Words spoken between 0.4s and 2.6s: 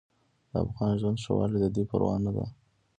د افغان ژوند ښهوالی د دوی پروا نه ده.